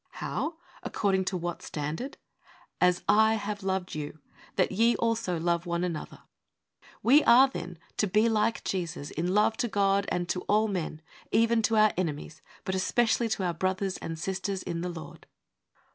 [0.13, 0.55] How?
[0.81, 2.17] According to what standard?
[2.81, 4.17] 'As I have loved you,
[4.55, 6.23] that ye also love one another.'
[7.03, 11.03] We are, then, to be like Jesus in love to God and to all men,
[11.31, 15.27] even to our enemies, but especially to our brothers and sisters in the Lord.